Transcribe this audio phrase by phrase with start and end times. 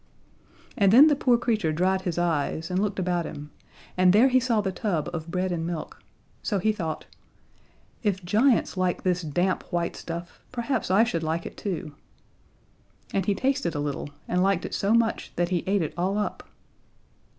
[0.75, 3.51] And then the poor creature dried his eyes and looked about him,
[3.95, 6.01] and there he saw the tub of bread and milk.
[6.41, 7.05] So he thought,
[8.01, 11.93] "If giants like this damp, white stuff, perhaps I should like it too,"
[13.13, 16.17] and he tasted a little, and liked it so much that he ate it all
[16.17, 16.49] up.